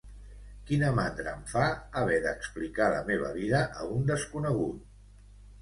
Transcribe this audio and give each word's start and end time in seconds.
Quina 0.69 0.87
mandra 0.99 1.33
em 1.33 1.43
fa 1.51 1.67
haver 2.01 2.17
d'explicar 2.25 2.87
la 2.97 3.05
meva 3.11 3.29
vida 3.39 3.63
a 3.81 3.87
un 3.99 4.09
desconegut 4.13 4.85